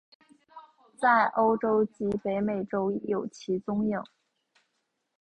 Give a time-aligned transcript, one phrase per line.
[0.99, 4.01] 在欧洲及北美洲亦有其踪影。